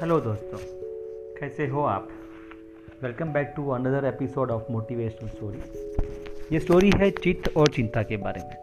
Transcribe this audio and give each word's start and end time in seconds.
Hello 0.00 0.20
दोस्तों, 0.20 0.58
कैसे 1.40 1.66
हो 1.66 1.82
आप? 1.82 2.08
Welcome 3.02 3.32
back 3.32 3.52
to 3.56 3.68
another 3.68 4.08
episode 4.08 4.50
of 4.50 4.72
motivational 4.72 5.28
story 5.28 5.58
ये 6.52 6.60
स्टोरी 6.60 6.90
है 6.96 7.10
चित्त 7.10 7.56
और 7.56 7.68
चिंता 7.68 8.02
के 8.02 8.16
बारे 8.16 8.42
में। 8.42 8.56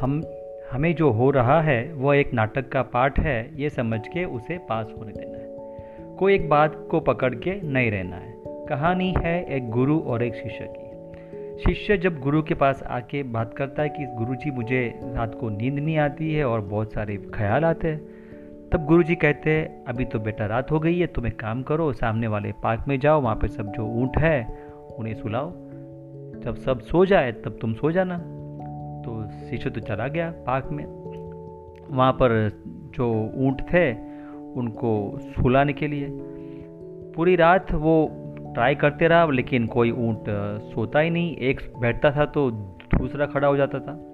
हम, 0.00 0.24
हमें 0.72 0.94
जो 0.94 1.10
हो 1.10 1.30
रहा 1.30 1.62
है 1.62 1.92
वह 1.92 2.16
एक 2.16 2.34
नाटक 2.34 2.68
का 2.68 2.82
पार्ट 2.82 3.18
है, 3.18 3.50
ये 3.54 3.70
समझ 3.70 4.00
के 4.08 4.24
उसे 4.24 4.58
पास 4.58 4.92
होने 4.98 5.12
देना 5.12 5.38
है। 5.38 5.76
कोई 6.16 6.34
एक 6.34 6.48
बात 6.48 6.88
को 6.90 7.00
पकड़ 7.00 7.34
के 7.34 7.60
नहीं 7.60 7.90
रहना 7.90 8.16
है। 8.16 8.34
कहानी 8.46 9.14
है 9.18 9.56
एक 9.56 9.70
गुरु 9.70 10.00
और 10.00 10.22
एक 10.22 10.34
शिष्य 10.34 10.74
की। 10.78 10.88
शिष्य 11.58 11.96
जब 11.96 12.20
गुरु 12.20 12.42
के 12.42 12.54
पास 12.54 12.82
आके 12.82 13.22
बात 13.22 13.54
करता 13.54 13.82
है 13.82 13.88
कि 13.88 14.06
गुरु 14.06 14.34
जी 14.34 14.50
मुझे 14.50 15.00
रात 15.02 15.34
को 15.34 15.48
नींद 15.48 15.74
नहीं 15.74 15.98
आती 15.98 16.34
है 16.34 16.44
और 16.44 16.60
बहुत 16.60 16.92
सारे 16.92 17.16
ख्याल 17.16 17.64
आते 17.64 17.88
हैं 17.88 18.17
तब 18.72 18.84
गुरुजी 18.84 19.14
कहते 19.14 19.50
हैं 19.50 19.84
अभी 19.84 20.04
तो 20.04 20.18
बेटा 20.18 20.46
रात 20.46 20.70
हो 20.70 20.78
गई 20.78 20.98
है 20.98 21.06
तुम 21.06 21.26
एक 21.26 21.40
काम 21.40 21.62
करो, 21.62 21.92
सामने 21.92 22.26
वाले 22.26 22.52
पार्क 22.52 22.84
में 22.88 23.00
जाओ, 23.00 23.20
वहाँ 23.20 23.36
पे 23.36 23.48
सब 23.48 23.72
जो 23.72 23.86
ऊँट 23.86 24.18
है, 24.18 24.64
उन्हें 24.98 25.14
सुलाओ। 25.14 25.50
जब 26.40 26.54
सब 26.54 26.80
सो 26.80 27.06
जाए, 27.06 27.32
तब 27.32 27.58
तुम 27.60 27.74
सो 27.74 27.90
जाना। 27.92 28.18
तो 28.98 29.30
शिशु 29.50 29.70
तो 29.70 29.80
चला 29.80 30.08
गया 30.08 30.30
पार्क 30.30 30.68
में। 30.72 30.84
वहाँ 31.90 32.12
पर 32.12 32.50
जो 32.94 33.32
ऊँट 33.34 33.62
थे, 33.62 33.92
उनको 34.34 35.18
सुलाने 35.18 35.72
के 35.72 35.88
लिए। 35.88 36.08
पूरी 37.16 37.36
रात 37.36 37.72
वो 37.72 38.10
ट्राई 38.54 38.74
करते 38.74 39.08
रहा, 39.08 39.26
लेकिन 39.26 39.66
कोई 39.66 39.90
ऊँट 39.90 40.24
सोता 40.62 40.98
ही 40.98 41.10
नहीं। 41.10 41.36
एक 41.36 41.72
बैठता 41.80 42.10
था 42.10 42.24
तो 42.24 42.50
दूसरा 42.50 43.26
खड़ा 43.26 43.48
हो 43.48 43.56
जाता 43.56 43.78
था। 43.78 44.07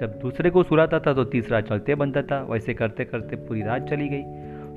जब 0.00 0.18
दूसरे 0.22 0.50
को 0.50 0.62
सुलाता 0.62 0.98
था 0.98 1.14
तो 1.14 1.24
तीसरा 1.24 1.60
चलते 1.60 1.94
बनता 1.94 2.22
था। 2.22 2.42
वैसे 2.42 2.74
करते 2.74 3.04
करते 3.04 3.36
पूरी 3.36 3.62
रात 3.62 3.82
चली 3.82 4.08
गई। 4.08 4.22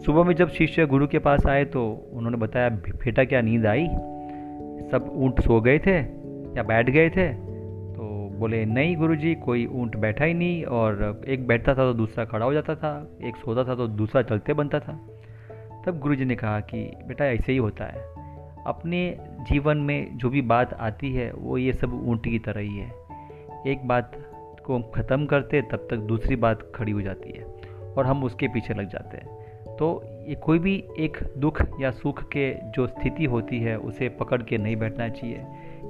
सुबह 0.06 0.24
में 0.24 0.36
जब 0.36 0.50
शिष्य 0.50 0.86
गुरु 0.86 1.08
के 1.08 1.20
पास 1.20 1.46
आए 1.46 1.66
तो 1.66 2.10
उन्होंने 2.14 2.38
बताया 2.38 2.70
बेटा 2.70 3.24
क्या 3.24 3.42
नींद 3.42 3.66
आई? 3.66 3.88
सब 4.92 5.12
ऊँट 5.16 5.42
सो 5.42 5.62
गए 5.62 5.80
थे 5.80 5.96
या 6.58 6.64
बैठ 6.64 6.90
गए 6.90 7.10
थे। 7.10 7.34
तो 7.94 8.30
बोले, 8.32 8.66
नहीं 8.66 8.98
गुरुजी, 8.98 9.36
कोई 9.36 9.66
ऊँट 9.66 9.96
बैठा 9.96 10.26
ही 10.26 10.34
नहीं 10.34 10.64
और 10.64 11.22
एक 11.28 11.48
बैठता 11.48 11.72
था 11.72 11.78
तो 11.78 11.94
दूसरा 11.94 12.26
खड़ा 12.26 12.46
हो 12.46 12.54
जाता 12.54 12.76
था। 12.76 13.12
एक 13.24 13.36
सोता 13.36 13.64
था 13.64 13.76
तो 13.76 13.88
दूसरा 13.88 14.22
चलते 14.22 14.54
बनता 14.54 14.80
था। 14.80 15.08
तब 15.86 16.00
गुरुजी 16.00 16.26
ने 16.26 16.36
कहा 16.36 16.60
कि, 16.60 16.94
बेटा, 17.08 17.26
ऐसे 17.26 17.52
ही 17.52 17.58
होता 17.58 17.86
है। 17.86 18.02
अपने 18.68 19.18
जीवन 19.52 19.78
में 19.78 20.18
जो 20.18 20.30
भी 20.30 20.42
बात 20.42 20.74
आती 20.74 21.14
है, 21.14 21.32
वो 21.34 21.58
ये 21.58 21.74
सब 21.74 22.04
ऊँट 22.08 22.24
की 22.24 22.40
तरह 22.40 22.62
ही 22.62 22.78
है। 22.78 22.92
एक 23.68 23.88
बात 23.88 24.12
को 24.66 24.80
ख़त्म 24.96 25.26
करते 25.26 25.62
तब 25.62 25.88
तक 25.92 25.98
दूसरी 26.08 26.36
बात 26.36 26.72
खड़ी 26.76 26.92
हो 26.92 27.02
जाती 27.02 27.38
है 27.38 27.46
और 27.98 28.06
हम 28.06 28.24
उसके 28.24 28.48
पीछे 28.48 28.74
लग 28.74 28.90
जाते 28.90 29.18
हैं। 29.18 29.76
तो 29.78 30.04
ये 30.28 30.36
कोई 30.36 30.60
भी 30.60 30.74
एक 31.00 31.18
दुख 31.38 31.62
या 31.82 31.92
सुख 31.92 32.24
के 32.24 32.52
जो 32.72 32.88
स्थिति 32.88 33.26
होती 33.26 33.60
है, 33.60 33.78
उसे 33.78 34.10
पकड़ 34.10 34.42
के 34.44 34.58
नहीं 34.58 34.76
बैठना 34.76 35.10
चाहिए। 35.10 35.46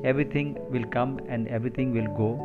Everything 0.05 0.55
will 0.71 0.83
come 0.83 1.17
and 1.29 1.47
everything 1.47 1.93
will 1.93 2.05
go 2.05 2.35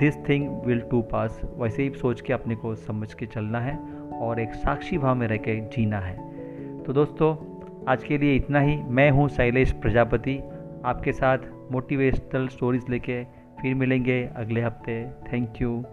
this 0.00 0.16
thing 0.28 0.48
will 0.66 0.80
too 0.80 1.00
pass 1.02 1.40
वैसे 1.58 1.82
ही 1.82 1.90
सोच 1.90 2.20
के 2.20 2.32
अपने 2.32 2.54
को 2.54 2.74
समझ 2.74 3.12
के 3.14 3.26
चलना 3.26 3.60
है 3.60 3.76
और 4.20 4.40
एक 4.40 4.54
साक्षी 4.54 4.98
भाव 4.98 5.14
में 5.14 5.26
रह 5.28 5.36
के 5.36 5.60
जीना 5.68 5.98
है। 5.98 6.82
तो 6.82 6.92
दोस्तों, 6.92 7.34
आज 7.88 8.04
के 8.04 8.18
लिए 8.18 8.34
इतना 8.34 8.60
ही। 8.60 8.76
मैं 8.76 9.10
हूँ 9.10 9.28
शैलेश 9.28 9.72
प्रजापति, 9.72 10.38
आपके 10.84 11.12
साथ 11.12 11.38
मोटिवेशनल 11.72 12.48
स्टोरीज 12.48 12.88
लेके 12.90 13.22
फिर 13.60 13.74
मिलेंगे 13.74 14.22
अगले 14.36 14.60
हफ़्ते। 14.60 14.94
Thank 15.32 15.60
you 15.62 15.84